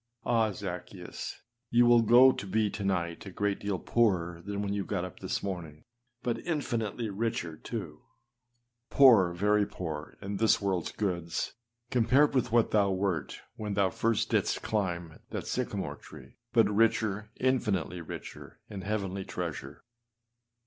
[0.25, 0.51] Ah!
[0.51, 4.83] Zaccheus, you will go to be to night a great deal poorer than when you
[4.83, 5.83] got up this morning â
[6.23, 11.53] but infinitely richer, too â poor, very poor, in this worldâs goods,
[11.91, 17.29] compared with what thou wert when thou first didst climb that sycamore tree; but richer
[17.39, 19.83] infinitely richer â in heavenly treasure.